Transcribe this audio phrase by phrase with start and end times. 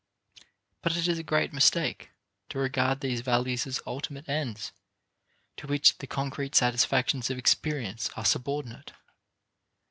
[0.81, 2.09] But it is a great mistake
[2.49, 4.71] to regard these values as ultimate ends
[5.57, 8.93] to which the concrete satisfactions of experience are subordinate.